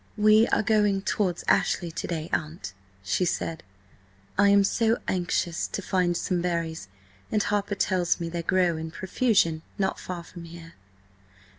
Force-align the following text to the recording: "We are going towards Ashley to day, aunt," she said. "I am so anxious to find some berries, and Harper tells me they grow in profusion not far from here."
"We 0.17 0.47
are 0.47 0.63
going 0.63 1.03
towards 1.03 1.43
Ashley 1.47 1.91
to 1.91 2.07
day, 2.07 2.27
aunt," 2.33 2.73
she 3.03 3.23
said. 3.23 3.61
"I 4.35 4.49
am 4.49 4.63
so 4.63 4.97
anxious 5.07 5.67
to 5.67 5.81
find 5.83 6.17
some 6.17 6.41
berries, 6.41 6.87
and 7.31 7.43
Harper 7.43 7.75
tells 7.75 8.19
me 8.19 8.27
they 8.27 8.41
grow 8.41 8.77
in 8.77 8.89
profusion 8.89 9.61
not 9.77 9.99
far 9.99 10.23
from 10.23 10.45
here." 10.45 10.73